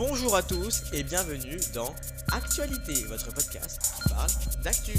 Bonjour 0.00 0.34
à 0.34 0.42
tous 0.42 0.84
et 0.94 1.02
bienvenue 1.02 1.58
dans 1.74 1.94
Actualité, 2.32 3.04
votre 3.04 3.34
podcast 3.34 3.82
qui 3.82 4.08
parle 4.08 4.30
d'actu. 4.64 4.92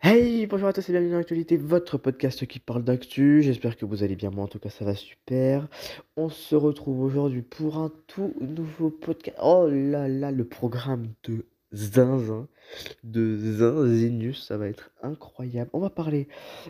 Hey, 0.00 0.46
bonjour 0.46 0.68
à 0.68 0.72
tous 0.72 0.88
et 0.88 0.92
bienvenue 0.92 1.12
dans 1.12 1.18
Actualité, 1.18 1.58
votre 1.58 1.98
podcast 1.98 2.46
qui 2.46 2.60
parle 2.60 2.82
d'actu. 2.82 3.42
J'espère 3.42 3.76
que 3.76 3.84
vous 3.84 4.02
allez 4.02 4.16
bien, 4.16 4.30
moi 4.30 4.44
en 4.44 4.48
tout 4.48 4.58
cas 4.58 4.70
ça 4.70 4.86
va 4.86 4.94
super. 4.94 5.68
On 6.16 6.30
se 6.30 6.56
retrouve 6.56 7.02
aujourd'hui 7.02 7.42
pour 7.42 7.76
un 7.76 7.92
tout 8.06 8.32
nouveau 8.40 8.88
podcast. 8.88 9.36
Oh 9.42 9.68
là 9.70 10.08
là, 10.08 10.30
le 10.30 10.46
programme 10.46 11.08
de 11.24 11.44
zinzin, 11.74 12.48
de 13.02 13.36
zinzinus, 13.36 14.46
ça 14.46 14.56
va 14.56 14.68
être 14.68 14.90
incroyable. 15.02 15.70
On 15.72 15.80
va 15.80 15.90
parler 15.90 16.28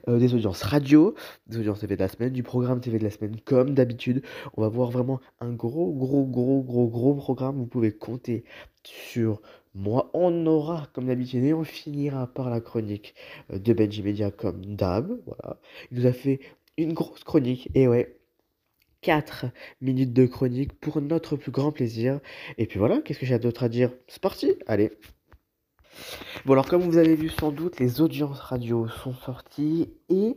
euh, 0.09 0.19
des 0.19 0.35
audiences 0.35 0.63
radio, 0.63 1.15
des 1.47 1.59
audiences 1.59 1.81
TV 1.81 1.97
de 1.97 2.01
la 2.01 2.09
semaine, 2.09 2.33
du 2.33 2.43
programme 2.43 2.81
TV 2.81 2.99
de 2.99 3.05
la 3.05 3.11
semaine, 3.11 3.37
comme 3.45 3.75
d'habitude. 3.75 4.23
On 4.57 4.63
va 4.63 4.69
voir 4.69 4.91
vraiment 4.91 5.21
un 5.41 5.53
gros, 5.53 5.93
gros, 5.93 6.25
gros, 6.27 6.63
gros, 6.63 6.89
gros 6.89 7.15
programme. 7.15 7.57
Vous 7.57 7.67
pouvez 7.67 7.93
compter 7.93 8.45
sur 8.83 9.41
moi. 9.75 10.11
On 10.15 10.47
aura, 10.47 10.89
comme 10.93 11.07
d'habitude, 11.07 11.45
et 11.45 11.55
on 11.55 11.65
finira 11.65 12.27
par 12.27 12.51
la 12.51 12.61
chronique 12.61 13.15
euh, 13.53 13.59
de 13.59 13.73
Benji 13.73 14.03
Media 14.03 14.31
comme 14.31 14.65
d'hab. 14.65 15.19
Voilà. 15.27 15.61
Il 15.91 16.01
nous 16.01 16.07
a 16.07 16.13
fait 16.13 16.41
une 16.77 16.93
grosse 16.93 17.25
chronique, 17.25 17.71
et 17.75 17.87
ouais. 17.89 18.19
4 19.05 19.47
minutes 19.83 20.15
de 20.15 20.25
chronique 20.25 20.73
pour 20.81 21.01
notre 21.03 21.37
plus 21.37 21.53
grand 21.53 21.71
plaisir. 21.71 22.21
Et 22.57 22.67
puis 22.67 22.79
voilà, 22.79 23.03
qu'est-ce 23.03 23.19
que 23.19 23.27
j'ai 23.27 23.39
d'autre 23.39 23.63
à 23.63 23.69
dire? 23.69 23.91
C'est 24.09 24.23
parti, 24.23 24.55
allez. 24.67 24.93
Bon 26.47 26.55
alors 26.55 26.67
comme 26.67 26.83
vous 26.83 26.97
avez 26.97 27.15
vu 27.15 27.29
sans 27.29 27.53
doute, 27.53 27.79
les 27.79 28.01
audiences 28.01 28.41
radio 28.41 28.89
sont 28.89 29.13
sorties 29.13 29.93
et 30.09 30.37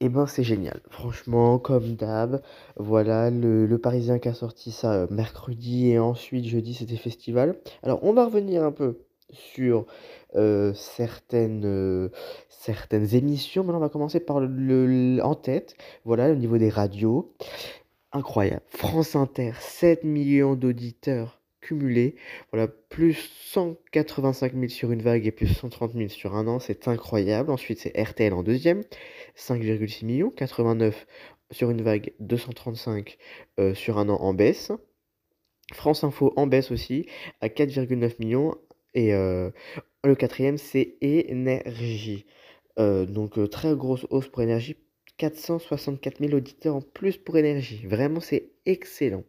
eh 0.00 0.08
ben 0.08 0.26
c'est 0.26 0.44
génial. 0.44 0.80
Franchement, 0.90 1.58
comme 1.58 1.96
d'hab, 1.96 2.42
voilà 2.76 3.30
le, 3.30 3.66
le, 3.66 3.78
Parisien 3.78 4.18
qui 4.18 4.28
a 4.28 4.34
sorti 4.34 4.70
ça 4.70 4.92
euh, 4.92 5.06
mercredi 5.10 5.88
et 5.88 5.98
ensuite 5.98 6.44
jeudi 6.44 6.74
c'était 6.74 6.96
festival. 6.96 7.56
Alors 7.82 8.04
on 8.04 8.12
va 8.12 8.26
revenir 8.26 8.62
un 8.62 8.72
peu 8.72 8.98
sur 9.32 9.86
euh, 10.36 10.72
certaines, 10.74 11.64
euh, 11.64 12.08
certaines 12.48 13.14
émissions. 13.14 13.64
Maintenant, 13.64 13.78
on 13.78 13.82
va 13.82 13.88
commencer 13.88 14.20
par 14.20 14.40
le, 14.40 15.18
en 15.22 15.34
tête. 15.34 15.76
Voilà, 16.04 16.30
au 16.30 16.34
niveau 16.34 16.58
des 16.58 16.68
radios. 16.68 17.34
Incroyable. 18.12 18.62
France 18.68 19.16
Inter, 19.16 19.52
7 19.58 20.04
millions 20.04 20.54
d'auditeurs 20.54 21.40
cumulés. 21.60 22.16
Voilà, 22.52 22.68
plus 22.68 23.30
185 23.52 24.52
000 24.52 24.68
sur 24.68 24.92
une 24.92 25.02
vague 25.02 25.26
et 25.26 25.32
plus 25.32 25.46
130 25.46 25.94
000 25.94 26.08
sur 26.08 26.34
un 26.34 26.46
an. 26.46 26.58
C'est 26.58 26.88
incroyable. 26.88 27.50
Ensuite, 27.50 27.78
c'est 27.78 27.98
RTL 27.98 28.34
en 28.34 28.42
deuxième, 28.42 28.82
5,6 29.36 30.04
millions. 30.04 30.30
89 30.30 31.06
sur 31.50 31.70
une 31.70 31.82
vague, 31.82 32.12
235 32.20 33.18
euh, 33.60 33.74
sur 33.74 33.98
un 33.98 34.08
an 34.08 34.16
en 34.20 34.34
baisse. 34.34 34.72
France 35.72 36.04
Info 36.04 36.32
en 36.36 36.46
baisse 36.46 36.70
aussi, 36.70 37.06
à 37.40 37.48
4,9 37.48 38.16
millions. 38.18 38.54
Et 38.94 39.14
le 40.04 40.14
quatrième, 40.14 40.58
c'est 40.58 40.96
énergie. 41.00 42.26
donc 42.78 43.50
très 43.50 43.74
grosse 43.76 44.06
hausse 44.10 44.28
pour 44.28 44.42
énergie. 44.42 44.76
464 45.18 46.18
000 46.18 46.32
auditeurs 46.34 46.76
en 46.76 46.80
plus 46.80 47.16
pour 47.16 47.36
énergie. 47.36 47.86
Vraiment, 47.86 48.20
c'est 48.20 48.50
excellent. 48.66 49.22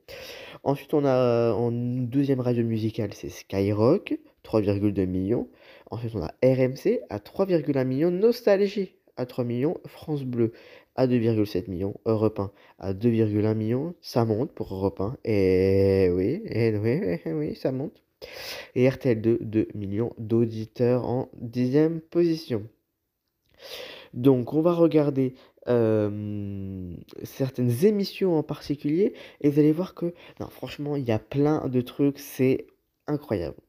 Ensuite, 0.64 0.94
on 0.94 1.06
a 1.06 1.54
en 1.54 1.72
deuxième 1.72 2.40
radio 2.40 2.64
musicale, 2.64 3.14
c'est 3.14 3.30
Skyrock, 3.30 4.18
3,2 4.44 5.06
millions. 5.06 5.50
Ensuite, 5.92 6.16
on 6.16 6.24
a 6.24 6.34
RMC 6.44 7.02
à 7.10 7.20
3,1 7.20 7.86
millions. 7.86 8.12
Nostalgie 8.12 8.96
à 9.18 9.26
3 9.26 9.44
millions. 9.44 9.78
France 9.86 10.24
Bleu 10.24 10.54
à 10.96 11.06
2,7 11.08 11.70
millions. 11.70 11.96
Europe 12.06 12.40
1 12.40 12.52
à 12.80 12.94
2,1 12.94 13.54
millions. 13.54 13.94
Ça 14.02 14.26
monte 14.26 14.52
pour 14.54 14.73
Europe 14.73 15.02
1. 15.02 15.17
Et 15.26 16.10
oui, 16.12 16.42
et 16.45 16.76
oui, 16.76 17.20
oui, 17.32 17.56
ça 17.56 17.72
monte 17.72 18.02
et 18.76 18.88
RTL2 18.89 19.38
2 19.42 19.67
millions 19.76 20.14
d'auditeurs 20.17 21.06
en 21.06 21.30
dixième 21.36 22.02
position. 22.02 22.67
Donc 24.14 24.54
on 24.54 24.61
va 24.61 24.73
regarder 24.73 25.36
euh, 25.67 26.95
certaines 27.23 27.86
émissions 27.86 28.38
en 28.38 28.44
particulier 28.44 29.14
et 29.42 29.50
vous 29.50 29.60
allez 29.60 29.72
voir 29.72 29.95
que 29.95 30.14
franchement 30.50 30.95
il 30.95 31.06
y 31.06 31.12
a 31.12 31.20
plein 31.20 31.67
de 31.67 31.82
trucs, 31.82 32.20
c'est 32.20 32.67
incroyable. 33.08 33.63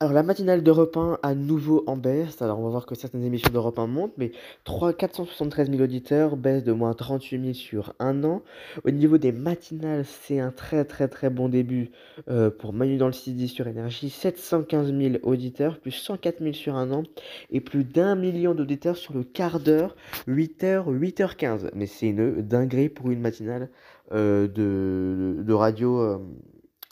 Alors 0.00 0.12
la 0.12 0.22
matinale 0.22 0.62
d'Europe 0.62 0.96
1 0.96 1.18
à 1.24 1.34
nouveau 1.34 1.82
en 1.88 1.96
baisse. 1.96 2.40
Alors 2.40 2.60
on 2.60 2.62
va 2.62 2.68
voir 2.68 2.86
que 2.86 2.94
certaines 2.94 3.24
émissions 3.24 3.50
d'Europe 3.52 3.80
1 3.80 3.88
montent, 3.88 4.12
mais 4.16 4.30
3, 4.62 4.92
473 4.92 5.68
000 5.68 5.82
auditeurs, 5.82 6.36
baisse 6.36 6.62
de 6.62 6.70
moins 6.70 6.94
38 6.94 7.42
000 7.42 7.52
sur 7.54 7.94
un 7.98 8.22
an. 8.22 8.42
Au 8.84 8.92
niveau 8.92 9.18
des 9.18 9.32
matinales, 9.32 10.04
c'est 10.04 10.38
un 10.38 10.52
très 10.52 10.84
très 10.84 11.08
très 11.08 11.30
bon 11.30 11.48
début 11.48 11.90
euh, 12.30 12.48
pour 12.48 12.72
Manu 12.72 12.96
dans 12.96 13.08
le 13.08 13.12
6 13.12 13.48
sur 13.48 13.66
énergie. 13.66 14.08
715 14.08 14.94
000 14.96 15.16
auditeurs, 15.24 15.80
plus 15.80 15.90
104 15.90 16.44
000 16.44 16.52
sur 16.52 16.76
un 16.76 16.92
an, 16.92 17.02
et 17.50 17.60
plus 17.60 17.82
d'un 17.82 18.14
million 18.14 18.54
d'auditeurs 18.54 18.96
sur 18.96 19.14
le 19.14 19.24
quart 19.24 19.58
d'heure, 19.58 19.96
8h, 20.28 20.84
8h15. 20.96 21.70
Mais 21.74 21.86
c'est 21.86 22.06
une 22.10 22.40
dinguerie 22.42 22.88
pour 22.88 23.10
une 23.10 23.20
matinale 23.20 23.68
euh, 24.12 24.46
de, 24.46 25.42
de, 25.42 25.52
radio, 25.52 25.98
euh, 25.98 26.18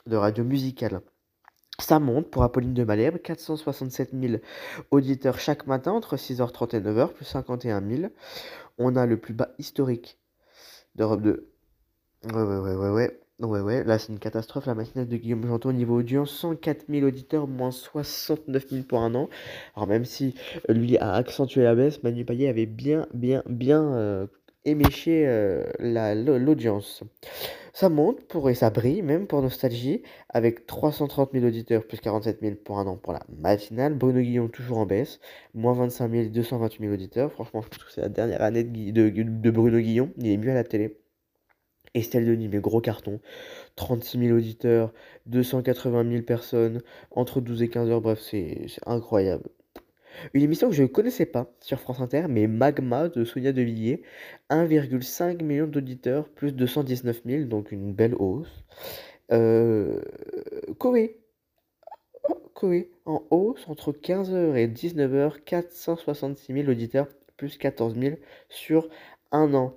de 0.08 0.16
radio 0.16 0.42
musicale. 0.42 1.02
Ça 1.78 1.98
monte 1.98 2.30
pour 2.30 2.42
Apolline 2.42 2.74
de 2.74 2.84
Malherbe, 2.84 3.18
467 3.18 4.10
000 4.18 4.34
auditeurs 4.90 5.38
chaque 5.38 5.66
matin 5.66 5.92
entre 5.92 6.16
6h30 6.16 6.76
et 6.76 6.80
9h, 6.80 7.12
plus 7.12 7.24
51 7.26 7.82
000. 7.86 8.12
On 8.78 8.96
a 8.96 9.06
le 9.06 9.18
plus 9.18 9.34
bas 9.34 9.50
historique 9.58 10.18
d'Europe 10.94 11.22
2. 11.22 11.50
Ouais, 12.24 12.32
ouais, 12.32 12.58
ouais, 12.58 12.74
ouais, 12.74 12.90
ouais. 12.90 13.20
Ouais, 13.38 13.60
ouais, 13.60 13.84
là 13.84 13.98
c'est 13.98 14.12
une 14.12 14.18
catastrophe. 14.18 14.64
La 14.64 14.74
matinale 14.74 15.08
de 15.08 15.16
Guillaume 15.18 15.46
Janton 15.46 15.68
au 15.68 15.72
niveau 15.72 15.98
audience, 15.98 16.30
104 16.30 16.86
000 16.88 17.06
auditeurs, 17.06 17.46
moins 17.46 17.70
69 17.70 18.68
000 18.70 18.82
pour 18.84 19.00
un 19.00 19.14
an. 19.14 19.28
Alors, 19.74 19.86
même 19.86 20.06
si 20.06 20.34
lui 20.70 20.96
a 20.96 21.12
accentué 21.12 21.62
la 21.62 21.74
baisse, 21.74 22.02
Manu 22.02 22.24
Payet 22.24 22.48
avait 22.48 22.64
bien, 22.64 23.06
bien, 23.12 23.42
bien 23.46 23.82
euh, 23.92 24.26
éméché 24.66 25.24
euh, 25.26 25.64
l'audience. 26.38 27.02
Ça 27.72 27.90
monte 27.90 28.22
pour, 28.26 28.48
et 28.48 28.54
ça 28.54 28.70
brille 28.70 29.02
même 29.02 29.26
pour 29.26 29.42
Nostalgie, 29.42 30.02
avec 30.30 30.66
330 30.66 31.32
000 31.32 31.44
auditeurs 31.44 31.86
plus 31.86 32.00
47 32.00 32.40
000 32.40 32.54
pour 32.56 32.78
un 32.78 32.86
an 32.86 32.96
pour 32.96 33.12
la 33.12 33.20
matinale. 33.38 33.94
Bruno 33.94 34.20
Guillon 34.20 34.48
toujours 34.48 34.78
en 34.78 34.86
baisse, 34.86 35.20
moins 35.54 35.74
25 35.74 36.10
000, 36.10 36.28
228 36.30 36.80
000 36.80 36.92
auditeurs. 36.94 37.32
Franchement, 37.32 37.60
je 37.62 37.68
pense 37.68 37.84
que 37.84 37.92
c'est 37.92 38.00
la 38.00 38.08
dernière 38.08 38.42
année 38.42 38.64
de, 38.64 39.10
de, 39.10 39.50
Bruno 39.50 39.78
Guillon, 39.78 40.10
il 40.16 40.28
est 40.28 40.36
mieux 40.38 40.50
à 40.50 40.54
la 40.54 40.64
télé. 40.64 40.98
Estelle 41.94 42.26
Denis, 42.26 42.48
mais 42.48 42.60
gros 42.60 42.80
carton. 42.80 43.20
36 43.76 44.18
000 44.20 44.36
auditeurs, 44.38 44.92
280 45.26 46.10
000 46.10 46.22
personnes, 46.22 46.82
entre 47.10 47.40
12 47.42 47.62
et 47.62 47.68
15 47.68 47.90
heures, 47.90 48.00
bref, 48.00 48.20
c'est 48.20 48.68
incroyable. 48.86 49.50
Une 50.34 50.42
émission 50.42 50.68
que 50.68 50.74
je 50.74 50.82
ne 50.82 50.88
connaissais 50.88 51.26
pas 51.26 51.52
sur 51.60 51.80
France 51.80 52.00
Inter, 52.00 52.26
mais 52.28 52.46
Magma 52.46 53.08
de 53.08 53.24
Sonia 53.24 53.52
De 53.52 53.62
Villiers, 53.62 54.02
1,5 54.50 55.42
million 55.42 55.66
d'auditeurs, 55.66 56.28
plus 56.28 56.52
de 56.52 56.66
119 56.66 57.22
000, 57.24 57.44
donc 57.44 57.72
une 57.72 57.92
belle 57.92 58.14
hausse. 58.14 58.64
Euh, 59.32 60.00
Koé. 60.78 61.20
En 63.04 63.22
hausse 63.30 63.68
entre 63.68 63.92
15h 63.92 64.56
et 64.56 64.66
19h, 64.66 65.42
466 65.44 66.54
000 66.54 66.68
auditeurs, 66.68 67.06
plus 67.36 67.58
14 67.58 67.94
000 67.94 68.16
sur 68.48 68.88
un 69.30 69.52
an 69.52 69.76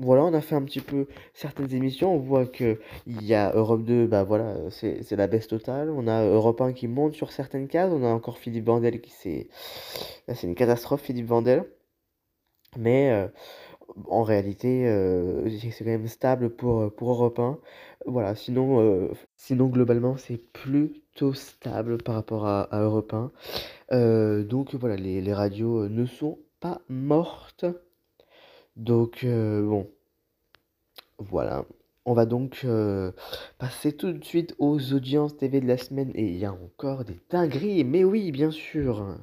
voilà, 0.00 0.22
on 0.24 0.32
a 0.32 0.40
fait 0.40 0.54
un 0.54 0.62
petit 0.62 0.80
peu 0.80 1.08
certaines 1.34 1.72
émissions. 1.74 2.14
On 2.14 2.18
voit 2.18 2.46
que 2.46 2.78
il 3.06 3.24
y 3.24 3.34
a 3.34 3.52
Europe 3.54 3.82
2, 3.84 4.06
bah 4.06 4.22
voilà, 4.24 4.54
c'est 4.70 5.10
la 5.12 5.26
baisse 5.26 5.48
totale. 5.48 5.90
On 5.90 6.06
a 6.06 6.24
Europe 6.24 6.60
1 6.60 6.72
qui 6.72 6.86
monte 6.88 7.14
sur 7.14 7.32
certaines 7.32 7.68
cases. 7.68 7.92
On 7.92 8.04
a 8.04 8.08
encore 8.08 8.38
Philippe 8.38 8.66
Vandel 8.66 9.00
qui 9.00 9.10
c'est. 9.10 9.48
C'est 10.28 10.46
une 10.46 10.54
catastrophe, 10.54 11.02
Philippe 11.02 11.26
Vandel. 11.26 11.64
Mais 12.76 13.10
euh, 13.10 13.28
en 14.08 14.22
réalité, 14.22 14.86
euh, 14.88 15.48
c'est 15.60 15.84
quand 15.84 15.90
même 15.90 16.08
stable 16.08 16.50
pour, 16.50 16.94
pour 16.94 17.10
Europe 17.10 17.38
1. 17.38 17.58
Voilà, 18.06 18.34
sinon, 18.36 18.80
euh, 18.80 19.08
sinon 19.36 19.66
globalement, 19.68 20.16
c'est 20.16 20.38
plutôt 20.38 21.34
stable 21.34 21.98
par 21.98 22.14
rapport 22.14 22.46
à, 22.46 22.68
Europe 22.72 23.12
1. 23.90 24.42
donc 24.44 24.74
voilà, 24.74 24.96
les 24.96 25.34
radios 25.34 25.88
ne 25.88 26.06
sont 26.06 26.38
pas 26.60 26.80
mortes. 26.88 27.66
Donc, 28.78 29.24
euh, 29.24 29.62
bon, 29.62 29.90
voilà. 31.18 31.64
On 32.06 32.14
va 32.14 32.24
donc 32.24 32.62
euh, 32.64 33.12
passer 33.58 33.92
tout 33.92 34.12
de 34.12 34.24
suite 34.24 34.54
aux 34.58 34.94
audiences 34.94 35.36
TV 35.36 35.60
de 35.60 35.66
la 35.66 35.76
semaine. 35.76 36.10
Et 36.14 36.24
il 36.24 36.38
y 36.38 36.46
a 36.46 36.52
encore 36.52 37.04
des 37.04 37.18
dingueries, 37.28 37.84
mais 37.84 38.04
oui, 38.04 38.32
bien 38.32 38.50
sûr. 38.50 39.18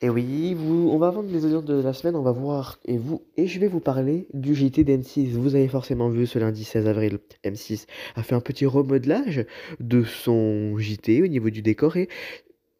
Et 0.00 0.10
oui, 0.10 0.54
vous, 0.54 0.90
on 0.92 0.98
va 0.98 1.10
vendre 1.10 1.30
les 1.32 1.44
audiences 1.44 1.64
de 1.64 1.80
la 1.80 1.92
semaine, 1.92 2.14
on 2.14 2.22
va 2.22 2.30
voir, 2.30 2.78
et 2.84 2.96
vous, 2.98 3.22
et 3.36 3.48
je 3.48 3.58
vais 3.58 3.66
vous 3.66 3.80
parler 3.80 4.28
du 4.32 4.54
JT 4.54 4.84
d'M6. 4.84 5.30
Vous 5.32 5.56
avez 5.56 5.66
forcément 5.66 6.08
vu 6.08 6.24
ce 6.24 6.38
lundi 6.38 6.62
16 6.62 6.86
avril, 6.86 7.18
M6 7.44 7.86
a 8.14 8.22
fait 8.22 8.36
un 8.36 8.40
petit 8.40 8.64
remodelage 8.64 9.44
de 9.80 10.04
son 10.04 10.78
JT 10.78 11.22
au 11.22 11.26
niveau 11.26 11.50
du 11.50 11.62
décor 11.62 11.96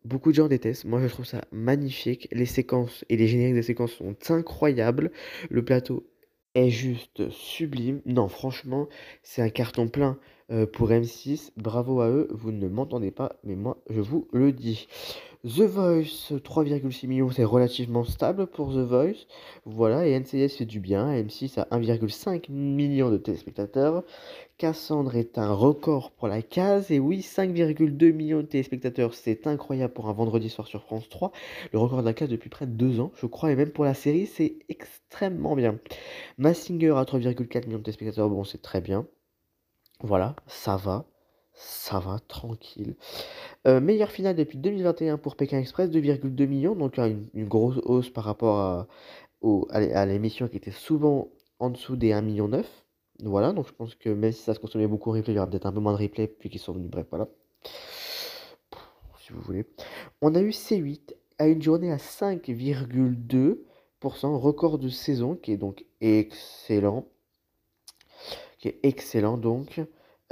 beaucoup 0.09 0.31
de 0.31 0.37
gens 0.37 0.49
détestent. 0.49 0.87
Moi, 0.87 1.01
je 1.03 1.09
trouve 1.09 1.27
ça 1.27 1.45
magnifique. 1.53 2.29
Les 2.33 2.47
séquences 2.47 3.05
et 3.09 3.17
les 3.17 3.29
génériques 3.29 3.55
des 3.55 3.63
séquences 3.63 3.93
sont 3.93 4.17
incroyables. 4.31 5.13
Le 5.51 5.65
plateau 5.65 6.09
est 6.55 6.71
juste 6.71 7.29
sublime. 7.31 8.01
Non, 8.07 8.29
franchement, 8.29 8.89
c'est 9.23 9.43
un 9.43 9.51
carton 9.51 9.89
plein 9.89 10.19
euh, 10.51 10.67
pour 10.67 10.91
M6. 10.91 11.51
Bravo 11.57 12.01
à 12.01 12.09
eux. 12.09 12.29
Vous 12.31 12.53
ne 12.53 12.69
m'entendez 12.69 13.11
pas, 13.11 13.39
mais 13.45 13.55
moi, 13.55 13.83
je 13.91 14.01
vous 14.01 14.29
le 14.33 14.53
dis. 14.53 14.89
The 15.45 15.61
Voice, 15.61 16.33
3,6 16.33 17.07
millions, 17.07 17.31
c'est 17.31 17.45
relativement 17.45 18.03
stable 18.03 18.49
pour 18.49 18.71
The 18.71 18.79
Voice. 18.79 19.27
Voilà, 19.65 20.05
et 20.05 20.19
NCS 20.19 20.57
fait 20.57 20.65
du 20.65 20.81
bien. 20.81 21.13
M6 21.13 21.61
a 21.61 21.69
1,5 21.71 22.51
million 22.51 23.09
de 23.09 23.19
téléspectateurs. 23.19 24.03
Cassandre 24.57 25.15
est 25.15 25.39
un 25.39 25.53
record 25.53 26.11
pour 26.11 26.27
la 26.27 26.43
case. 26.43 26.91
Et 26.91 26.99
oui, 26.99 27.21
5,2 27.21 28.13
millions 28.13 28.39
de 28.39 28.47
téléspectateurs, 28.47 29.15
c'est 29.15 29.47
incroyable 29.47 29.95
pour 29.95 30.09
un 30.09 30.13
vendredi 30.13 30.51
soir 30.51 30.67
sur 30.67 30.83
France 30.83 31.09
3. 31.09 31.31
Le 31.73 31.79
record 31.79 32.01
de 32.01 32.07
la 32.07 32.15
case 32.15 32.29
depuis 32.29 32.51
près 32.51 32.67
de 32.67 32.73
deux 32.73 32.99
ans, 32.99 33.13
je 33.15 33.27
crois. 33.27 33.53
Et 33.53 33.57
même 33.57 33.71
pour 33.71 33.85
la 33.85 33.95
série, 33.95 34.27
c'est 34.27 34.59
extrêmement 34.69 35.55
bien. 35.55 35.79
Massinger 36.39 36.95
a 36.97 37.05
3,4 37.05 37.67
millions 37.67 37.79
de 37.79 37.85
téléspectateurs, 37.85 38.29
bon, 38.29 38.43
c'est 38.43 38.61
très 38.61 38.81
bien. 38.81 39.07
Voilà, 40.01 40.35
ça 40.49 40.77
va. 40.77 41.07
Ça 41.61 41.99
va, 41.99 42.21
tranquille. 42.29 42.95
Euh, 43.67 43.81
meilleure 43.81 44.13
finale 44.13 44.37
depuis 44.37 44.59
2021 44.59 45.19
pour 45.19 45.35
Pékin 45.35 45.59
Express, 45.59 45.91
2,2 45.91 46.47
millions, 46.47 46.77
donc 46.77 46.99
une, 46.99 47.49
grosse 47.49 47.79
hausse 47.79 48.11
par 48.11 48.23
rapport 48.23 48.59
à, 48.59 48.87
à 49.73 50.07
l'émission 50.07 50.47
qui 50.47 50.57
était 50.57 50.71
souvent 50.71 51.27
en 51.59 51.71
dessous 51.71 51.97
des 51.97 52.13
1,9 52.13 52.23
million. 52.23 52.49
Voilà, 53.25 53.53
donc 53.53 53.67
je 53.67 53.73
pense 53.73 53.97
que 53.97 54.09
même 54.09 54.31
si 54.31 54.41
ça 54.41 54.55
se 54.55 54.61
consommait 54.61 54.87
beaucoup 54.87 55.11
en 55.11 55.15
replay, 55.15 55.33
il 55.33 55.37
y 55.37 55.41
aura 55.41 55.51
peut-être 55.51 55.67
un 55.67 55.73
peu 55.73 55.81
moins 55.81 55.95
de 55.95 55.99
replay 55.99 56.29
puis 56.29 56.49
qu'ils 56.49 56.61
sont 56.61 56.73
venus. 56.73 56.89
Bref, 56.89 57.07
voilà. 57.11 57.27
Si 59.21 59.33
vous 59.33 59.41
voulez. 59.41 59.67
On 60.23 60.37
a 60.37 60.41
eu 60.41 60.51
C8 60.51 61.17
à 61.39 61.49
une 61.49 61.61
journée 61.61 61.91
à 61.91 61.97
5,2%, 61.97 64.37
record 64.37 64.79
de 64.79 64.89
saison, 64.89 65.35
qui 65.35 65.51
est 65.51 65.57
donc 65.57 65.85
excellent. 66.01 67.05
Qui 68.59 68.69
est 68.69 68.79
excellent 68.85 69.37
donc. 69.37 69.81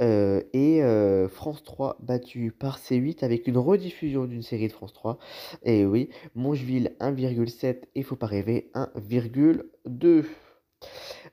Euh, 0.01 0.43
et 0.53 0.83
euh, 0.83 1.27
France 1.27 1.63
3 1.63 1.97
battu 1.99 2.51
par 2.51 2.77
C8 2.77 3.23
avec 3.23 3.47
une 3.47 3.57
rediffusion 3.57 4.25
d'une 4.25 4.43
série 4.43 4.67
de 4.67 4.73
France 4.73 4.93
3. 4.93 5.17
Et 5.63 5.85
oui, 5.85 6.09
Mongeville 6.35 6.95
1,7 6.99 7.83
et 7.95 8.03
Faut 8.03 8.15
pas 8.15 8.27
rêver 8.27 8.69
1,2. 8.75 10.25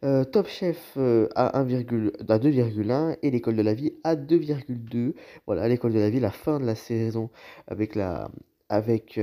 Euh, 0.02 0.24
Top 0.24 0.48
Chef 0.48 0.96
à, 0.96 1.64
2,1 1.64 3.18
et 3.22 3.30
l'école 3.30 3.56
de 3.56 3.62
la 3.62 3.74
vie 3.74 3.92
à 4.02 4.16
2,2. 4.16 5.14
Voilà, 5.46 5.68
l'école 5.68 5.92
de 5.92 5.98
la 5.98 6.10
vie, 6.10 6.20
la 6.20 6.30
fin 6.30 6.58
de 6.58 6.64
la 6.64 6.74
saison 6.74 7.30
avec 7.66 7.94
la 7.94 8.30
avec 8.70 9.20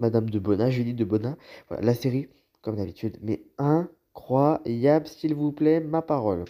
Madame 0.00 0.28
de 0.28 0.38
Bonnat, 0.38 0.70
Julie 0.70 0.94
de 0.94 1.04
Bonnat. 1.04 1.36
Voilà, 1.68 1.82
la 1.82 1.94
série, 1.94 2.28
comme 2.60 2.76
d'habitude, 2.76 3.16
mais 3.22 3.42
incroyable, 3.56 5.06
s'il 5.06 5.34
vous 5.34 5.52
plaît, 5.52 5.80
ma 5.80 6.02
parole. 6.02 6.44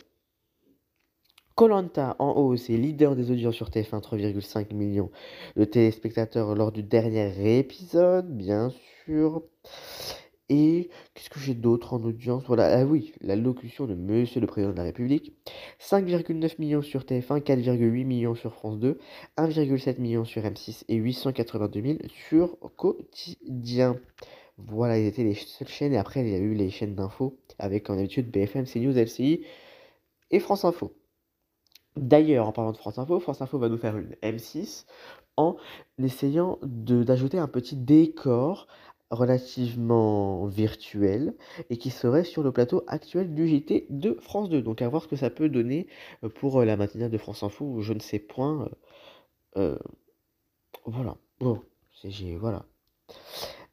Colanta 1.54 2.16
en 2.18 2.32
hausse 2.32 2.70
et 2.70 2.76
leader 2.76 3.14
des 3.14 3.30
audiences 3.30 3.54
sur 3.54 3.68
TF1, 3.68 4.00
3,5 4.00 4.74
millions 4.74 5.10
de 5.56 5.64
téléspectateurs 5.64 6.54
lors 6.54 6.72
du 6.72 6.82
dernier 6.82 7.58
épisode, 7.58 8.34
bien 8.36 8.72
sûr. 9.04 9.42
Et 10.48 10.90
qu'est-ce 11.14 11.30
que 11.30 11.40
j'ai 11.40 11.54
d'autre 11.54 11.94
en 11.94 12.02
audience? 12.02 12.44
Voilà, 12.46 12.80
ah 12.80 12.84
oui, 12.84 13.14
la 13.20 13.36
locution 13.36 13.86
de 13.86 13.94
Monsieur 13.94 14.40
le 14.40 14.46
Président 14.46 14.72
de 14.72 14.76
la 14.76 14.82
République. 14.82 15.32
5,9 15.80 16.56
millions 16.58 16.82
sur 16.82 17.02
TF1, 17.02 17.40
4,8 17.40 18.04
millions 18.04 18.34
sur 18.34 18.52
France 18.52 18.78
2, 18.78 18.98
1,7 19.38 20.00
millions 20.00 20.24
sur 20.24 20.42
M6 20.42 20.84
et 20.88 20.96
882 20.96 21.82
000 21.82 21.98
sur 22.28 22.58
Quotidien. 22.76 23.96
Voilà, 24.58 24.98
ils 24.98 25.06
étaient 25.06 25.24
les 25.24 25.34
seules 25.34 25.68
chaînes. 25.68 25.94
Et 25.94 25.98
après, 25.98 26.20
il 26.20 26.28
y 26.28 26.34
a 26.34 26.38
eu 26.38 26.54
les 26.54 26.70
chaînes 26.70 26.94
d'infos 26.94 27.38
avec, 27.58 27.88
en 27.88 27.98
habitude, 27.98 28.30
BFM, 28.30 28.66
CNews, 28.66 28.92
LCI 28.92 29.44
et 30.30 30.40
France 30.40 30.64
Info. 30.64 30.92
D'ailleurs, 31.96 32.48
en 32.48 32.52
parlant 32.52 32.72
de 32.72 32.76
France 32.76 32.98
Info, 32.98 33.20
France 33.20 33.42
Info 33.42 33.58
va 33.58 33.68
nous 33.68 33.76
faire 33.76 33.96
une 33.96 34.14
M6 34.22 34.86
en 35.36 35.56
essayant 35.98 36.58
d'ajouter 36.62 37.38
un 37.38 37.48
petit 37.48 37.76
décor 37.76 38.66
relativement 39.10 40.46
virtuel 40.46 41.34
et 41.68 41.76
qui 41.76 41.90
serait 41.90 42.24
sur 42.24 42.42
le 42.42 42.50
plateau 42.50 42.82
actuel 42.86 43.34
du 43.34 43.46
JT 43.46 43.86
de 43.90 44.16
France 44.20 44.48
2. 44.48 44.62
Donc 44.62 44.80
à 44.80 44.88
voir 44.88 45.02
ce 45.02 45.08
que 45.08 45.16
ça 45.16 45.28
peut 45.28 45.50
donner 45.50 45.86
euh, 46.24 46.30
pour 46.30 46.60
euh, 46.60 46.64
la 46.64 46.76
matinale 46.76 47.10
de 47.10 47.18
France 47.18 47.42
Info, 47.42 47.82
je 47.82 47.92
ne 47.92 48.00
sais 48.00 48.18
point. 48.18 48.70
Euh, 49.56 49.78
voilà. 50.86 51.16
Bon, 51.40 51.60
c'est 52.00 52.10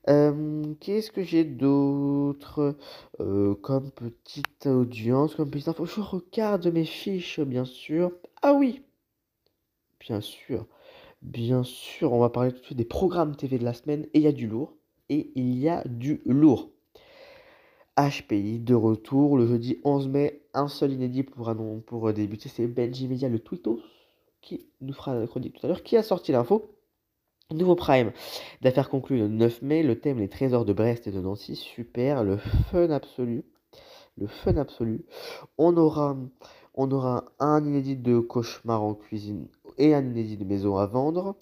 qu'est-ce 0.06 1.12
que 1.12 1.24
j'ai 1.24 1.44
d'autre? 1.44 2.76
Comme 3.18 3.92
petite 3.92 4.66
audience, 4.68 5.36
comme 5.36 5.52
petite 5.52 5.68
info? 5.68 5.86
Je 5.86 6.02
regarde 6.02 6.68
mes 6.68 6.86
fiches, 6.86 7.40
bien 7.40 7.66
sûr. 7.66 8.12
Ah 8.42 8.54
oui! 8.54 8.82
Bien 10.00 10.22
sûr, 10.22 10.66
bien 11.22 11.64
sûr, 11.64 12.14
on 12.14 12.20
va 12.20 12.30
parler 12.30 12.52
tout 12.52 12.60
de 12.60 12.66
suite 12.66 12.78
des 12.78 12.86
programmes 12.86 13.36
TV 13.36 13.60
de 13.60 13.66
la 13.66 13.74
semaine 13.74 14.08
et 14.14 14.20
il 14.20 14.22
y 14.22 14.28
a 14.28 14.32
du 14.32 14.48
lourd 14.48 14.78
et 15.10 15.30
il 15.36 15.60
y 15.60 15.68
a 15.68 15.84
du 15.86 16.22
lourd. 16.26 16.72
HPI 17.98 18.60
de 18.60 18.76
retour 18.76 19.38
le 19.38 19.46
jeudi 19.46 19.82
11 19.84 20.08
mai, 20.08 20.42
un 20.54 20.70
seul 20.70 20.94
inédit 20.94 21.24
pour, 21.24 21.54
pour 21.86 22.14
débuter, 22.14 22.48
c'est 22.48 22.66
Benji 22.66 23.10
Media, 23.10 23.28
le 23.28 23.40
Twittos, 23.40 23.82
qui 24.42 24.68
nous 24.80 24.94
fera 24.94 25.14
la 25.14 25.28
chronique 25.28 25.60
tout 25.60 25.66
à 25.66 25.70
l'heure, 25.70 25.84
qui 25.84 25.98
a 25.98 26.04
sorti 26.04 26.32
l'info. 26.32 26.79
Nouveau 27.52 27.74
Prime, 27.74 28.12
d'affaires 28.62 28.92
conclues 28.92 29.18
le 29.18 29.28
9 29.28 29.64
mai, 29.64 29.82
le 29.82 30.00
thème 30.00 30.20
les 30.20 30.30
trésors 30.30 30.66
de 30.66 30.74
Brest 30.74 31.08
et 31.08 31.12
de 31.12 31.20
Nancy, 31.20 31.56
super, 31.56 32.24
le 32.24 32.38
fun 32.38 32.92
absolu, 32.92 33.44
le 34.20 34.28
fun 34.28 34.56
absolu. 34.56 35.04
On 35.58 35.76
aura, 35.76 36.16
un 37.40 37.66
inédit 37.66 37.96
de 37.96 38.20
cauchemar 38.20 38.84
en 38.84 38.94
cuisine 38.94 39.48
et 39.80 39.96
un 39.96 40.06
inédit 40.06 40.38
de 40.38 40.44
maison 40.44 40.78
à 40.78 40.86
vendre. 40.86 41.38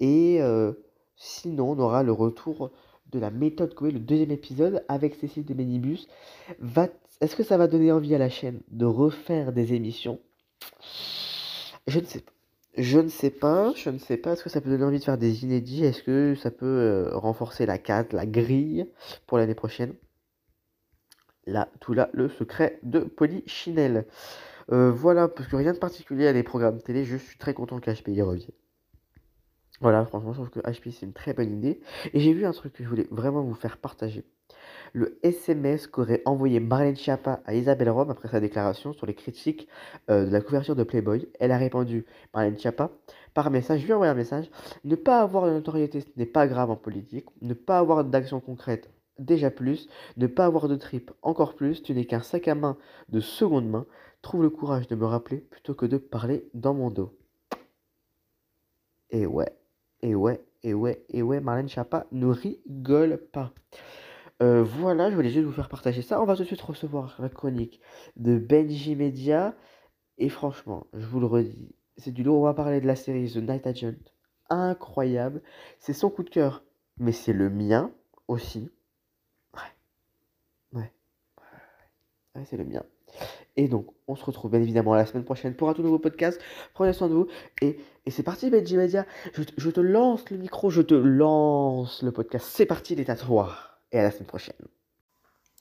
Et 0.00 0.42
euh, 0.42 0.74
sinon, 1.16 1.70
on 1.70 1.78
aura 1.78 2.02
le 2.02 2.12
retour 2.12 2.70
de 3.10 3.18
la 3.18 3.30
méthode 3.30 3.74
Coué, 3.74 3.90
le 3.90 4.00
deuxième 4.00 4.32
épisode 4.32 4.84
avec 4.88 5.14
Cécile 5.14 5.46
de 5.46 5.54
Ménibus. 5.54 6.08
Est-ce 7.22 7.36
que 7.36 7.42
ça 7.42 7.56
va 7.56 7.68
donner 7.68 7.90
envie 7.90 8.14
à 8.14 8.18
la 8.18 8.28
chaîne 8.28 8.60
de 8.70 8.84
refaire 8.84 9.54
des 9.54 9.72
émissions? 9.72 10.20
Je 11.86 12.00
ne 12.00 12.04
sais 12.04 12.20
pas. 12.20 12.32
Je 12.76 12.98
ne 12.98 13.08
sais 13.08 13.30
pas, 13.30 13.72
je 13.76 13.90
ne 13.90 13.98
sais 13.98 14.16
pas. 14.16 14.32
Est-ce 14.32 14.42
que 14.44 14.48
ça 14.50 14.60
peut 14.60 14.70
donner 14.70 14.84
envie 14.84 14.98
de 14.98 15.04
faire 15.04 15.18
des 15.18 15.44
inédits? 15.44 15.84
Est-ce 15.84 16.02
que 16.02 16.34
ça 16.34 16.50
peut 16.50 16.64
euh, 16.66 17.16
renforcer 17.16 17.66
la 17.66 17.78
carte, 17.78 18.12
la 18.12 18.24
grille 18.24 18.86
pour 19.26 19.36
l'année 19.36 19.54
prochaine? 19.54 19.94
Là, 21.46 21.68
tout 21.80 21.92
là, 21.92 22.08
le 22.12 22.28
secret 22.28 22.78
de 22.82 23.00
Polychinelle. 23.00 24.06
Euh, 24.70 24.90
voilà, 24.90 25.28
parce 25.28 25.48
que 25.48 25.56
rien 25.56 25.72
de 25.72 25.78
particulier 25.78 26.26
à 26.28 26.32
des 26.32 26.42
programmes 26.42 26.80
télé, 26.80 27.04
je 27.04 27.16
suis 27.16 27.36
très 27.36 27.52
content 27.52 27.78
qu'HPI 27.78 28.22
revienne. 28.22 28.52
Voilà, 29.80 30.06
franchement, 30.06 30.32
je 30.32 30.40
trouve 30.40 30.50
que 30.50 30.60
HPI 30.60 30.92
c'est 30.92 31.06
une 31.06 31.12
très 31.12 31.34
bonne 31.34 31.52
idée. 31.58 31.80
Et 32.14 32.20
j'ai 32.20 32.32
vu 32.32 32.46
un 32.46 32.52
truc 32.52 32.72
que 32.72 32.84
je 32.84 32.88
voulais 32.88 33.08
vraiment 33.10 33.42
vous 33.42 33.54
faire 33.54 33.76
partager 33.78 34.24
le 34.92 35.18
SMS 35.22 35.86
qu'aurait 35.86 36.22
envoyé 36.24 36.60
Marlène 36.60 36.96
Schiappa 36.96 37.40
à 37.46 37.54
Isabelle 37.54 37.90
Rome 37.90 38.10
après 38.10 38.28
sa 38.28 38.40
déclaration 38.40 38.92
sur 38.92 39.06
les 39.06 39.14
critiques 39.14 39.68
euh, 40.10 40.26
de 40.26 40.30
la 40.30 40.40
couverture 40.40 40.76
de 40.76 40.84
Playboy. 40.84 41.28
Elle 41.40 41.52
a 41.52 41.58
répondu, 41.58 42.04
Marlène 42.34 42.58
Schiappa, 42.58 42.90
par 43.34 43.50
message, 43.50 43.80
je 43.80 43.86
lui 43.86 43.92
ai 43.92 44.06
un 44.08 44.14
message, 44.14 44.50
ne 44.84 44.94
pas 44.94 45.20
avoir 45.20 45.46
de 45.46 45.52
notoriété, 45.52 46.00
ce 46.00 46.06
n'est 46.16 46.26
pas 46.26 46.46
grave 46.46 46.70
en 46.70 46.76
politique, 46.76 47.26
ne 47.40 47.54
pas 47.54 47.78
avoir 47.78 48.04
d'action 48.04 48.40
concrète, 48.40 48.90
déjà 49.18 49.50
plus, 49.50 49.88
ne 50.16 50.26
pas 50.26 50.46
avoir 50.46 50.68
de 50.68 50.76
trip, 50.76 51.10
encore 51.22 51.54
plus, 51.54 51.82
tu 51.82 51.94
n'es 51.94 52.04
qu'un 52.04 52.20
sac 52.20 52.48
à 52.48 52.54
main 52.54 52.76
de 53.08 53.20
seconde 53.20 53.68
main, 53.68 53.86
trouve 54.20 54.42
le 54.42 54.50
courage 54.50 54.86
de 54.86 54.94
me 54.94 55.06
rappeler 55.06 55.38
plutôt 55.38 55.74
que 55.74 55.86
de 55.86 55.96
parler 55.96 56.48
dans 56.54 56.74
mon 56.74 56.90
dos. 56.90 57.16
Et 59.10 59.26
ouais, 59.26 59.52
et 60.00 60.14
ouais, 60.14 60.44
et 60.62 60.74
ouais, 60.74 61.04
et 61.08 61.22
ouais, 61.22 61.40
Marlène 61.40 61.68
Schiappa 61.68 62.06
ne 62.12 62.26
rigole 62.26 63.18
pas. 63.32 63.52
Euh, 64.42 64.64
voilà, 64.64 65.08
je 65.08 65.14
voulais 65.14 65.30
juste 65.30 65.46
vous 65.46 65.52
faire 65.52 65.68
partager 65.68 66.02
ça. 66.02 66.20
On 66.20 66.24
va 66.24 66.34
tout 66.34 66.42
de 66.42 66.48
suite 66.48 66.60
recevoir 66.60 67.16
la 67.20 67.28
chronique 67.28 67.80
de 68.16 68.38
Benji 68.38 68.96
Media. 68.96 69.54
Et 70.18 70.28
franchement, 70.28 70.86
je 70.94 71.06
vous 71.06 71.20
le 71.20 71.26
redis, 71.26 71.76
c'est 71.96 72.10
du 72.10 72.24
lourd. 72.24 72.40
On 72.40 72.44
va 72.44 72.54
parler 72.54 72.80
de 72.80 72.86
la 72.86 72.96
série 72.96 73.30
The 73.30 73.36
Night 73.36 73.66
Agent. 73.68 73.94
Incroyable. 74.50 75.42
C'est 75.78 75.92
son 75.92 76.10
coup 76.10 76.24
de 76.24 76.30
cœur. 76.30 76.64
Mais 76.98 77.12
c'est 77.12 77.32
le 77.32 77.50
mien 77.50 77.92
aussi. 78.26 78.68
Ouais. 79.54 80.80
Ouais. 80.80 80.92
Ouais, 82.34 82.44
c'est 82.44 82.56
le 82.56 82.64
mien. 82.64 82.82
Et 83.56 83.68
donc, 83.68 83.86
on 84.08 84.16
se 84.16 84.24
retrouve 84.24 84.50
bien 84.50 84.60
évidemment 84.60 84.94
la 84.94 85.06
semaine 85.06 85.24
prochaine 85.24 85.54
pour 85.54 85.68
un 85.68 85.74
tout 85.74 85.82
nouveau 85.82 86.00
podcast. 86.00 86.40
Prenez 86.74 86.92
soin 86.92 87.08
de 87.08 87.14
vous. 87.14 87.28
Et, 87.60 87.78
c'est 88.08 88.24
parti, 88.24 88.50
Benji 88.50 88.76
Media. 88.76 89.06
Je, 89.34 89.70
te 89.70 89.80
lance 89.80 90.28
le 90.30 90.38
micro, 90.38 90.68
je 90.68 90.82
te 90.82 90.94
lance 90.94 92.02
le 92.02 92.10
podcast. 92.10 92.46
C'est 92.50 92.66
parti, 92.66 92.96
les 92.96 93.04
tatouages 93.04 93.71
et 93.92 93.98
à 93.98 94.02
la 94.02 94.10
semaine 94.10 94.26
prochaine. 94.26 94.56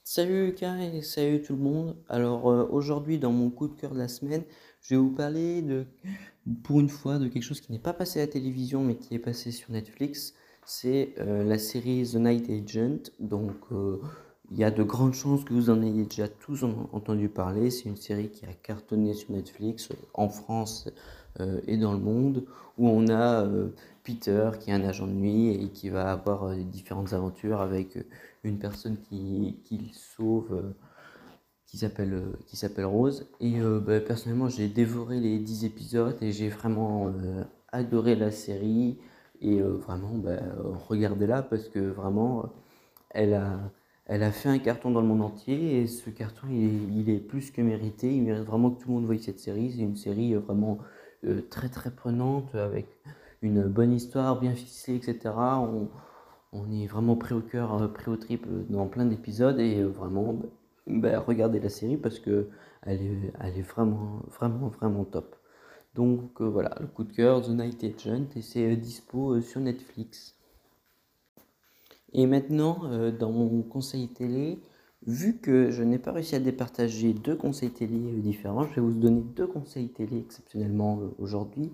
Salut 0.03 0.47
Lucas 0.47 0.77
et 0.77 1.01
salut 1.03 1.41
tout 1.41 1.55
le 1.55 1.61
monde. 1.61 1.95
Alors 2.09 2.49
euh, 2.49 2.67
aujourd'hui 2.69 3.19
dans 3.19 3.31
mon 3.31 3.49
coup 3.49 3.67
de 3.67 3.79
cœur 3.79 3.91
de 3.91 3.99
la 3.99 4.07
semaine, 4.07 4.43
Je 4.81 4.95
vais 4.95 4.99
vous 4.99 5.11
parler 5.11 5.61
de, 5.61 5.85
pour 6.63 6.79
une 6.79 6.89
fois, 6.89 7.19
de 7.19 7.27
quelque 7.27 7.43
chose 7.43 7.61
qui 7.61 7.71
n'est 7.71 7.79
pas 7.79 7.93
passé 7.93 8.19
à 8.19 8.23
la 8.23 8.31
télévision, 8.31 8.83
mais 8.83 8.95
qui 8.95 9.13
est 9.13 9.19
passé 9.19 9.51
sur 9.51 9.71
Netflix. 9.71 10.33
C'est 10.65 11.13
euh, 11.19 11.43
la 11.43 11.59
série 11.59 12.03
The 12.03 12.15
Night 12.15 12.49
Agent. 12.49 13.11
Donc, 13.19 13.55
euh, 13.71 14.01
il 14.49 14.57
y 14.57 14.63
a 14.63 14.71
de 14.71 14.83
grandes 14.83 15.13
chances 15.13 15.43
que 15.43 15.53
vous 15.53 15.69
en 15.69 15.81
ayez 15.81 16.03
déjà 16.03 16.27
tous 16.27 16.63
entendu 16.63 17.29
parler. 17.29 17.69
C'est 17.69 17.87
une 17.87 17.95
série 17.95 18.29
qui 18.29 18.45
a 18.45 18.53
cartonné 18.53 19.13
sur 19.13 19.31
Netflix 19.31 19.89
en 20.13 20.27
France 20.27 20.89
et 21.67 21.77
dans 21.77 21.93
le 21.93 21.99
monde, 21.99 22.45
où 22.77 22.89
on 22.89 23.07
a 23.07 23.47
Peter 24.03 24.51
qui 24.59 24.71
est 24.71 24.73
un 24.73 24.83
agent 24.83 25.07
de 25.07 25.11
nuit 25.11 25.63
et 25.63 25.69
qui 25.69 25.89
va 25.89 26.11
avoir 26.11 26.55
différentes 26.55 27.13
aventures 27.13 27.61
avec 27.61 27.97
une 28.43 28.57
personne 28.59 28.97
qui, 28.97 29.59
qui 29.63 29.91
sauve 29.93 30.73
qui 31.71 31.77
s'appelle 31.77 32.13
euh, 32.13 32.37
qui 32.47 32.57
s'appelle 32.57 32.85
Rose. 32.85 33.27
Et 33.39 33.59
euh, 33.61 33.79
bah, 33.79 34.01
personnellement 34.01 34.49
j'ai 34.49 34.67
dévoré 34.67 35.19
les 35.19 35.39
10 35.39 35.65
épisodes 35.65 36.17
et 36.21 36.33
j'ai 36.33 36.49
vraiment 36.49 37.07
euh, 37.07 37.43
adoré 37.71 38.15
la 38.15 38.29
série. 38.31 38.97
Et 39.43 39.59
vraiment 39.59 40.11
bah, 40.13 40.37
regardez-la 40.87 41.41
parce 41.41 41.67
que 41.67 41.79
vraiment 41.79 42.45
elle 43.09 43.33
a 43.33 43.59
elle 44.05 44.21
a 44.21 44.31
fait 44.31 44.49
un 44.49 44.59
carton 44.59 44.91
dans 44.91 45.01
le 45.01 45.07
monde 45.07 45.23
entier 45.23 45.81
et 45.81 45.87
ce 45.87 46.11
carton 46.11 46.47
il 46.51 46.63
est, 46.63 46.99
il 46.99 47.09
est 47.09 47.19
plus 47.19 47.49
que 47.49 47.61
mérité. 47.61 48.13
Il 48.13 48.21
mérite 48.23 48.43
vraiment 48.43 48.69
que 48.69 48.83
tout 48.83 48.89
le 48.89 48.95
monde 48.95 49.05
voie 49.05 49.17
cette 49.17 49.39
série. 49.39 49.71
C'est 49.71 49.81
une 49.81 49.95
série 49.95 50.35
vraiment 50.35 50.77
très 51.49 51.69
très 51.69 51.89
prenante 51.89 52.53
avec 52.53 52.87
une 53.41 53.63
bonne 53.63 53.93
histoire 53.93 54.39
bien 54.39 54.53
ficelée 54.53 54.97
etc 54.97 55.19
on, 56.53 56.71
est 56.71 56.87
vraiment 56.87 57.15
pris 57.15 57.33
au 57.33 57.41
cœur 57.41 57.91
pris 57.93 58.11
au 58.11 58.17
trip 58.17 58.45
dans 58.69 58.87
plein 58.87 59.05
d'épisodes 59.05 59.59
et 59.59 59.83
vraiment 59.83 60.33
bah, 60.33 60.47
ben, 60.87 61.19
regardez 61.19 61.59
la 61.59 61.69
série 61.69 61.97
parce 61.97 62.19
que 62.19 62.49
elle 62.83 63.01
est, 63.01 63.61
vraiment, 63.61 64.21
vraiment, 64.27 64.67
vraiment 64.69 65.05
top. 65.05 65.35
Donc 65.93 66.41
euh, 66.41 66.45
voilà, 66.49 66.75
le 66.79 66.87
coup 66.87 67.03
de 67.03 67.13
cœur, 67.13 67.41
The 67.41 67.49
Night 67.49 67.83
Agent, 67.83 68.27
et 68.35 68.41
c'est 68.41 68.71
euh, 68.71 68.75
dispo 68.75 69.33
euh, 69.35 69.41
sur 69.41 69.59
Netflix. 69.59 70.35
Et 72.13 72.25
maintenant, 72.25 72.81
dans 73.17 73.31
mon 73.31 73.61
conseil 73.61 74.09
télé, 74.09 74.59
vu 75.07 75.37
que 75.37 75.71
je 75.71 75.81
n'ai 75.81 75.97
pas 75.97 76.11
réussi 76.11 76.35
à 76.35 76.41
départager 76.41 77.13
deux 77.13 77.37
conseils 77.37 77.69
télé 77.69 77.97
différents, 78.17 78.67
je 78.67 78.75
vais 78.75 78.81
vous 78.81 78.91
donner 78.91 79.21
deux 79.21 79.47
conseils 79.47 79.87
télé 79.87 80.17
exceptionnellement 80.19 80.99
aujourd'hui. 81.19 81.71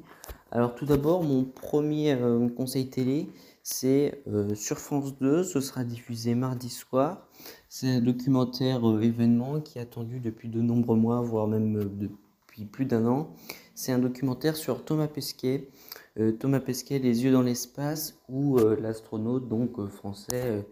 Alors 0.52 0.76
tout 0.76 0.86
d'abord, 0.86 1.24
mon 1.24 1.44
premier 1.44 2.18
conseil 2.56 2.90
télé, 2.90 3.30
c'est 3.64 4.24
sur 4.56 4.78
France 4.80 5.18
2, 5.20 5.44
ce 5.44 5.60
sera 5.60 5.84
diffusé 5.84 6.36
mardi 6.36 6.70
soir. 6.70 7.28
C'est 7.70 7.90
un 7.90 8.02
documentaire 8.02 8.88
euh, 8.90 9.02
événement 9.02 9.60
qui 9.60 9.78
est 9.78 9.82
attendu 9.82 10.20
depuis 10.20 10.50
de 10.50 10.62
nombreux 10.62 10.96
mois, 10.96 11.22
voire 11.22 11.48
même 11.48 11.78
euh, 11.78 11.86
depuis 11.86 12.66
plus 12.66 12.86
d'un 12.86 13.06
an. 13.06 13.34
C'est 13.76 13.92
un 13.92 14.00
documentaire 14.00 14.56
sur 14.56 14.86
Thomas 14.86 15.08
Pesquet. 15.08 15.70
Euh, 16.18 16.32
Thomas 16.32 16.60
Pesquet, 16.60 17.00
Les 17.00 17.24
yeux 17.24 17.32
dans 17.32 17.42
l'espace, 17.42 18.18
où 18.30 18.58
l'astronaute 18.58 19.48
donc 19.48 19.86
français 19.90 20.66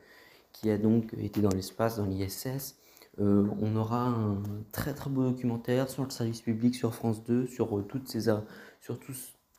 qui 0.51 0.71
a 0.71 0.77
donc 0.77 1.13
été 1.19 1.41
dans 1.41 1.49
l'espace, 1.49 1.97
dans 1.97 2.05
l'ISS. 2.05 2.77
on 3.19 3.75
aura 3.75 4.07
un 4.07 4.41
très 4.71 4.93
très 4.95 5.09
beau 5.09 5.23
documentaire 5.23 5.89
sur 5.89 6.03
le 6.03 6.09
service 6.09 6.41
public 6.41 6.73
sur 6.73 6.95
France 6.95 7.23
2, 7.25 7.45
sur, 7.45 7.85
toutes 7.87 8.07
ses, 8.07 8.21
sur, 8.81 8.97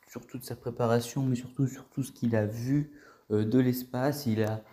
sur 0.07 0.25
toute 0.25 0.43
sa 0.43 0.55
préparation, 0.55 1.23
mais 1.23 1.35
surtout 1.35 1.67
sur 1.67 1.85
tout 1.89 2.03
ce 2.03 2.11
qu'il 2.11 2.35
a 2.35 2.45
vu 2.45 2.91
de 3.29 3.59
l'espace. 3.59 4.25
Il 4.25 4.43
a 4.43 4.63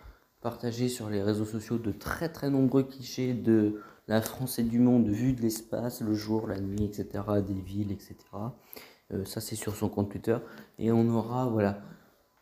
partagé 0.41 0.89
sur 0.89 1.09
les 1.09 1.21
réseaux 1.21 1.45
sociaux 1.45 1.77
de 1.77 1.91
très 1.91 2.29
très 2.29 2.49
nombreux 2.49 2.83
clichés 2.83 3.33
de 3.33 3.81
la 4.07 4.21
France 4.21 4.59
et 4.59 4.63
du 4.63 4.79
monde 4.79 5.07
vu 5.07 5.33
de 5.33 5.41
l'espace, 5.41 6.01
le 6.01 6.13
jour, 6.13 6.47
la 6.47 6.59
nuit, 6.59 6.83
etc., 6.83 7.23
des 7.45 7.53
villes, 7.53 7.91
etc. 7.91 8.15
Euh, 9.13 9.25
ça 9.25 9.41
c'est 9.41 9.55
sur 9.55 9.75
son 9.75 9.89
compte 9.89 10.09
Twitter. 10.09 10.37
Et 10.79 10.91
on 10.91 11.09
aura 11.09 11.47
voilà 11.47 11.81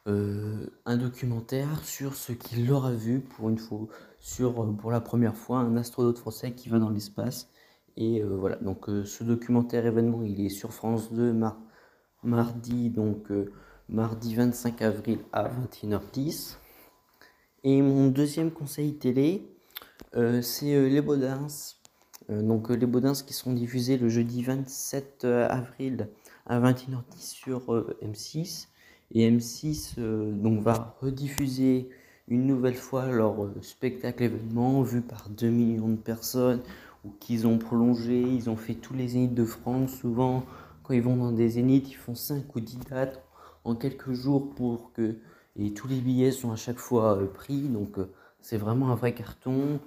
euh, 0.08 0.68
un 0.86 0.98
documentaire 0.98 1.84
sur 1.84 2.16
ce 2.16 2.34
qu'il 2.34 2.72
aura 2.72 2.92
vu 2.92 3.22
pour 3.22 3.50
euh, 3.50 4.74
pour 4.78 4.92
la 4.92 5.02
première 5.02 5.36
fois 5.36 5.60
un 5.60 5.78
astronaute 5.78 6.18
français 6.18 6.54
qui 6.54 6.70
va 6.70 6.80
dans 6.80 6.90
l'espace. 6.90 7.50
Et 7.96 8.24
voilà, 8.24 8.56
donc 8.56 8.88
ce 8.88 9.24
documentaire 9.24 9.86
événement 9.86 10.24
il 10.24 10.44
est 10.44 10.50
sur 10.50 10.74
France 10.74 11.14
2 11.14 11.32
mardi, 12.24 12.90
donc 12.90 13.28
mardi 13.90 14.36
25 14.36 14.82
avril 14.82 15.20
à 15.32 15.50
21h10. 15.50 16.58
Et 17.64 17.82
mon 17.82 18.10
deuxième 18.10 18.52
conseil 18.52 18.94
télé, 18.96 19.48
euh, 20.16 20.42
c'est 20.42 20.76
euh, 20.76 20.90
les 20.90 21.02
Baudins. 21.02 21.48
Euh, 22.30 22.42
donc 22.42 22.70
les 22.70 22.86
Baudins 22.86 23.14
qui 23.14 23.34
seront 23.34 23.54
diffusés 23.54 23.98
le 23.98 24.10
jeudi 24.10 24.44
27 24.44 25.26
avril 25.26 26.10
à 26.46 26.60
21h10 26.60 27.20
sur 27.20 27.62
M6. 28.02 28.68
Et 29.16 29.30
M6 29.30 30.00
donc, 30.42 30.62
va 30.62 30.98
rediffuser 31.02 31.90
une 32.28 32.48
nouvelle 32.48 32.76
fois 32.76 33.08
leur 33.08 33.36
spectacle 33.62 34.24
événement 34.24 34.82
vu 34.82 35.02
par 35.02 35.30
2 35.30 35.50
millions 35.50 35.90
de 35.90 35.98
personnes 35.98 36.62
ou 37.06 37.12
qu'ils 37.20 37.46
ont 37.46 37.58
prolongé, 37.58 38.22
ils 38.22 38.50
ont 38.50 38.56
fait 38.56 38.74
tous 38.74 38.94
les 38.94 39.10
zéniths 39.10 39.36
de 39.36 39.46
France. 39.46 39.92
Souvent, 39.92 40.44
quand 40.84 40.94
ils 40.94 41.02
vont 41.02 41.16
dans 41.16 41.32
des 41.32 41.50
zéniths, 41.50 41.90
ils 41.90 41.96
font 41.96 42.16
5 42.16 42.56
ou 42.56 42.60
10 42.60 42.80
dates 42.90 43.24
en 43.64 43.76
quelques 43.76 44.12
jours 44.12 44.54
pour 44.56 44.92
que 44.94 45.18
et 45.56 45.74
tous 45.74 45.88
les 45.88 46.00
billets 46.00 46.32
sont 46.32 46.52
à 46.52 46.56
chaque 46.56 46.80
fois 46.80 47.18
euh, 47.18 47.28
pris, 47.28 47.62
donc 47.70 48.00
euh, 48.00 48.10
c'est 48.42 48.58
vraiment 48.58 48.90
un 48.92 48.96
vrai 48.96 49.14
carton. 49.14 49.80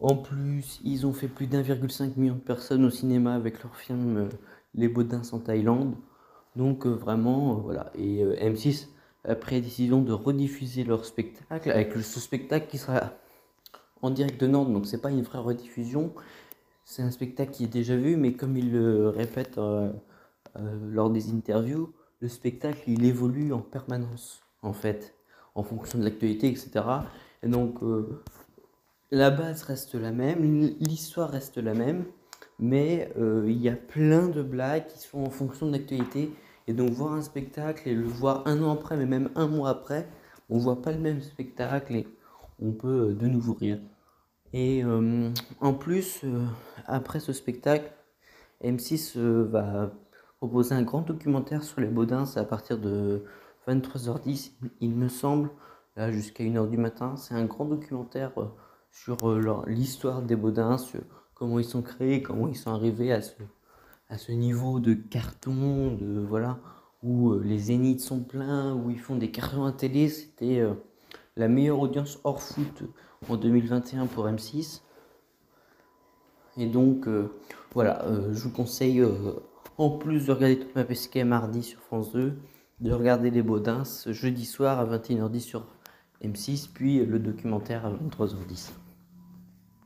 En 0.00 0.14
plus, 0.16 0.80
ils 0.84 1.06
ont 1.06 1.12
fait 1.12 1.28
plus 1.28 1.46
d'1,5 1.46 2.18
million 2.18 2.34
de 2.34 2.40
personnes 2.40 2.84
au 2.84 2.90
cinéma 2.90 3.34
avec 3.34 3.62
leur 3.62 3.74
film 3.76 4.16
euh, 4.18 4.28
Les 4.74 4.88
Baudins 4.88 5.22
en 5.32 5.38
Thaïlande. 5.38 5.94
Donc 6.56 6.86
vraiment, 6.86 7.54
voilà. 7.54 7.90
Et 7.96 8.24
M6 8.24 8.88
a 9.24 9.34
pris 9.34 9.56
la 9.56 9.60
décision 9.62 10.02
de 10.02 10.12
rediffuser 10.12 10.84
leur 10.84 11.04
spectacle 11.04 11.70
avec 11.70 11.92
ce 11.92 12.20
spectacle 12.20 12.66
qui 12.68 12.78
sera 12.78 13.12
en 14.02 14.10
direct 14.10 14.40
de 14.40 14.46
Nantes. 14.46 14.72
Donc 14.72 14.86
c'est 14.86 15.00
pas 15.00 15.10
une 15.10 15.22
vraie 15.22 15.38
rediffusion. 15.38 16.12
C'est 16.84 17.02
un 17.02 17.10
spectacle 17.10 17.52
qui 17.52 17.64
est 17.64 17.68
déjà 17.68 17.96
vu, 17.96 18.16
mais 18.16 18.32
comme 18.32 18.56
il 18.56 18.72
le 18.72 19.08
répète 20.58 20.80
lors 20.90 21.10
des 21.10 21.30
interviews, 21.30 21.92
le 22.20 22.28
spectacle 22.28 22.82
il 22.86 23.04
évolue 23.04 23.52
en 23.52 23.60
permanence 23.60 24.42
en 24.62 24.72
fait, 24.72 25.14
en 25.54 25.62
fonction 25.62 25.98
de 25.98 26.04
l'actualité, 26.04 26.48
etc. 26.48 26.84
Et 27.42 27.48
donc, 27.48 27.82
euh, 27.82 28.22
la 29.10 29.30
base 29.30 29.62
reste 29.62 29.94
la 29.94 30.10
même, 30.10 30.42
l'histoire 30.80 31.30
reste 31.30 31.58
la 31.58 31.74
même, 31.74 32.04
mais 32.58 33.12
euh, 33.18 33.44
il 33.46 33.58
y 33.58 33.68
a 33.68 33.76
plein 33.76 34.28
de 34.28 34.42
blagues 34.42 34.86
qui 34.86 34.98
sont 34.98 35.20
en 35.20 35.30
fonction 35.30 35.66
de 35.66 35.72
l'actualité. 35.72 36.32
Et 36.66 36.72
donc, 36.72 36.90
voir 36.90 37.14
un 37.14 37.22
spectacle 37.22 37.88
et 37.88 37.94
le 37.94 38.04
voir 38.04 38.46
un 38.46 38.62
an 38.62 38.72
après, 38.72 38.96
mais 38.96 39.06
même 39.06 39.30
un 39.36 39.46
mois 39.46 39.70
après, 39.70 40.08
on 40.50 40.58
voit 40.58 40.82
pas 40.82 40.92
le 40.92 40.98
même 40.98 41.22
spectacle 41.22 41.94
et 41.94 42.08
on 42.60 42.72
peut 42.72 43.10
euh, 43.10 43.14
de 43.14 43.26
nouveau 43.26 43.54
rire. 43.54 43.78
Et 44.54 44.82
en 45.60 45.74
plus, 45.74 46.24
après 46.86 47.20
ce 47.20 47.34
spectacle, 47.34 47.92
M6 48.64 49.18
va 49.18 49.92
proposer 50.38 50.74
un 50.74 50.82
grand 50.82 51.02
documentaire 51.02 51.64
sur 51.64 51.80
les 51.80 51.88
Baudins 51.88 52.24
à 52.36 52.44
partir 52.44 52.78
de 52.78 53.24
23h10, 53.66 54.52
il 54.80 54.90
me 54.94 55.08
semble, 55.08 55.50
là 55.96 56.10
jusqu'à 56.10 56.44
1h 56.44 56.70
du 56.70 56.78
matin. 56.78 57.16
C'est 57.16 57.34
un 57.34 57.44
grand 57.44 57.64
documentaire 57.64 58.32
euh, 58.38 58.46
sur 58.90 59.16
euh, 59.28 59.64
l'histoire 59.66 60.22
des 60.22 60.36
Baudins, 60.36 60.78
sur 60.78 61.00
comment 61.34 61.58
ils 61.58 61.64
sont 61.64 61.82
créés, 61.82 62.22
comment 62.22 62.48
ils 62.48 62.56
sont 62.56 62.70
arrivés 62.70 63.12
à 63.12 63.20
ce, 63.20 63.34
à 64.08 64.16
ce 64.16 64.32
niveau 64.32 64.78
de 64.78 64.94
carton, 64.94 65.96
de 65.96 66.20
voilà, 66.20 66.58
où 67.02 67.32
euh, 67.32 67.42
les 67.44 67.58
zéniths 67.58 68.00
sont 68.00 68.20
pleins, 68.20 68.74
où 68.74 68.90
ils 68.90 69.00
font 69.00 69.16
des 69.16 69.30
cartons 69.32 69.64
à 69.64 69.72
télé. 69.72 70.08
C'était 70.08 70.64
la 71.36 71.48
meilleure 71.48 71.80
audience 71.80 72.20
hors 72.22 72.40
foot 72.40 72.84
en 73.28 73.36
2021 73.36 74.06
pour 74.06 74.26
M6. 74.26 74.82
Et 76.56 76.66
donc, 76.66 77.08
voilà, 77.72 78.04
je 78.32 78.42
vous 78.42 78.50
conseille, 78.50 79.00
en 79.78 79.90
plus 79.90 80.26
de 80.26 80.32
regarder 80.32 80.58
Thomas 80.58 80.84
Pesquet 80.84 81.24
mardi 81.24 81.62
sur 81.62 81.80
France 81.80 82.12
2, 82.12 82.36
de 82.80 82.92
regarder 82.92 83.30
les 83.30 83.42
Baudins 83.42 83.84
jeudi 84.06 84.44
soir 84.44 84.78
à 84.80 84.98
21h10 84.98 85.40
sur 85.40 85.66
M6, 86.22 86.68
puis 86.72 87.04
le 87.04 87.20
documentaire 87.20 87.86
à 87.86 87.92
23h10. 87.92 88.72